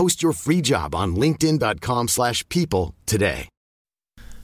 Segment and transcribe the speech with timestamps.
[0.00, 3.50] Post your free job on linkedin.com/people slash people today.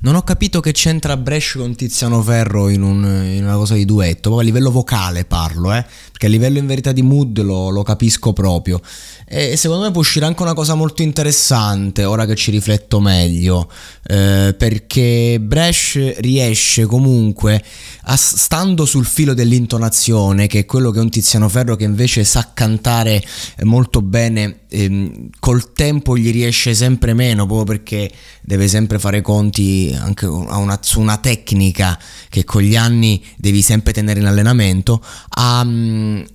[0.00, 3.84] Non ho capito che c'entra Brescia con Tiziano Ferro in, un, in, una cosa di
[3.84, 5.84] duetto, proprio a livello vocale parlo, eh?
[6.12, 8.80] perché a livello in verità di mood lo, lo capisco proprio.
[9.26, 13.68] E secondo me può uscire anche una cosa molto interessante, ora che ci rifletto meglio,
[14.06, 17.60] eh, perché Brescia riesce comunque,
[18.02, 22.22] a, stando sul filo dell'intonazione, che è quello che è un Tiziano Ferro che invece
[22.22, 23.20] sa cantare
[23.62, 28.10] molto bene, ehm, col tempo gli riesce sempre meno, proprio perché
[28.42, 33.92] deve sempre fare conti anche una, su una tecnica che con gli anni devi sempre
[33.92, 35.66] tenere in allenamento, a,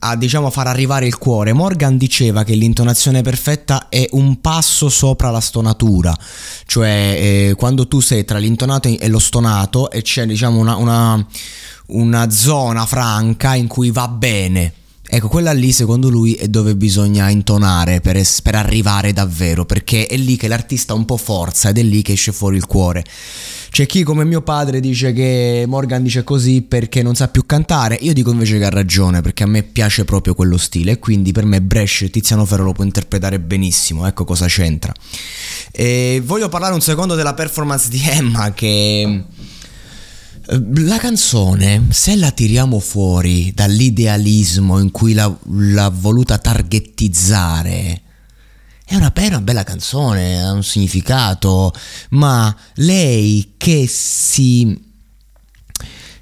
[0.00, 1.52] a diciamo far arrivare il cuore.
[1.52, 6.16] Morgan diceva che l'intonazione perfetta è un passo sopra la stonatura,
[6.66, 11.26] cioè eh, quando tu sei tra l'intonato e lo stonato e c'è diciamo una, una,
[11.86, 14.72] una zona franca in cui va bene.
[15.10, 20.06] Ecco, quella lì secondo lui è dove bisogna intonare per, es- per, arrivare davvero, perché
[20.06, 23.04] è lì che l'artista un po' forza ed è lì che esce fuori il cuore.
[23.70, 27.96] C'è chi come mio padre dice che Morgan dice così perché non sa più cantare,
[28.00, 31.32] io dico invece che ha ragione perché a me piace proprio quello stile e quindi
[31.32, 34.92] per me Brescia e Tiziano Ferro lo può interpretare benissimo, ecco cosa c'entra.
[35.70, 39.24] E voglio parlare un secondo della performance di Emma che
[40.50, 48.02] la canzone, se la tiriamo fuori dall'idealismo in cui l'ha, l'ha voluta targettizzare,
[48.84, 51.74] è una, una bella canzone, ha un significato,
[52.10, 54.82] ma lei che si,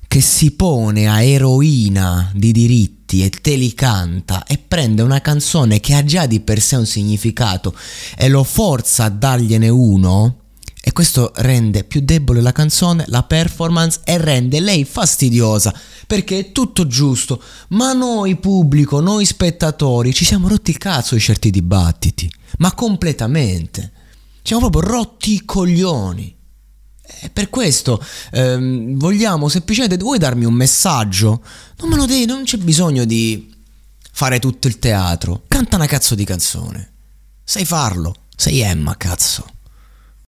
[0.08, 5.78] che si pone a eroina di diritti e te li canta e prende una canzone
[5.78, 7.76] che ha già di per sé un significato
[8.16, 10.45] e lo forza a dargliene uno,
[10.86, 15.74] e questo rende più debole la canzone, la performance e rende lei fastidiosa
[16.06, 21.20] perché è tutto giusto, ma noi pubblico, noi spettatori ci siamo rotti il cazzo di
[21.20, 23.90] certi dibattiti, ma completamente.
[24.44, 26.36] Siamo proprio rotti i coglioni.
[27.02, 31.42] E per questo ehm, vogliamo semplicemente, vuoi darmi un messaggio?
[31.78, 33.52] Non me lo devi, non c'è bisogno di
[34.12, 35.42] fare tutto il teatro.
[35.48, 36.92] Canta una cazzo di canzone.
[37.42, 39.54] Sai farlo, sei Emma, cazzo.